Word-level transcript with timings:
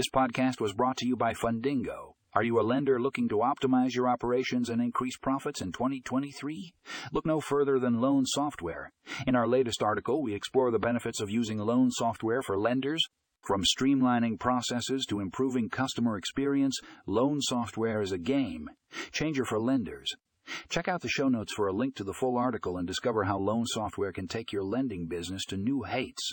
This 0.00 0.08
podcast 0.08 0.62
was 0.62 0.72
brought 0.72 0.96
to 0.96 1.06
you 1.06 1.14
by 1.14 1.34
Fundingo. 1.34 2.14
Are 2.32 2.42
you 2.42 2.58
a 2.58 2.64
lender 2.64 2.98
looking 2.98 3.28
to 3.28 3.40
optimize 3.44 3.94
your 3.94 4.08
operations 4.08 4.70
and 4.70 4.80
increase 4.80 5.18
profits 5.18 5.60
in 5.60 5.72
2023? 5.72 6.72
Look 7.12 7.26
no 7.26 7.38
further 7.38 7.78
than 7.78 8.00
Loan 8.00 8.24
Software. 8.24 8.92
In 9.26 9.36
our 9.36 9.46
latest 9.46 9.82
article, 9.82 10.22
we 10.22 10.32
explore 10.32 10.70
the 10.70 10.78
benefits 10.78 11.20
of 11.20 11.28
using 11.28 11.58
loan 11.58 11.90
software 11.90 12.40
for 12.40 12.58
lenders. 12.58 13.04
From 13.42 13.62
streamlining 13.62 14.40
processes 14.40 15.04
to 15.10 15.20
improving 15.20 15.68
customer 15.68 16.16
experience, 16.16 16.80
loan 17.06 17.42
software 17.42 18.00
is 18.00 18.10
a 18.10 18.16
game 18.16 18.70
changer 19.12 19.44
for 19.44 19.60
lenders. 19.60 20.10
Check 20.70 20.88
out 20.88 21.02
the 21.02 21.10
show 21.10 21.28
notes 21.28 21.52
for 21.52 21.66
a 21.66 21.74
link 21.74 21.94
to 21.96 22.04
the 22.04 22.14
full 22.14 22.38
article 22.38 22.78
and 22.78 22.86
discover 22.86 23.24
how 23.24 23.36
loan 23.36 23.66
software 23.66 24.12
can 24.12 24.28
take 24.28 24.50
your 24.50 24.64
lending 24.64 25.08
business 25.08 25.44
to 25.44 25.58
new 25.58 25.82
heights. 25.82 26.32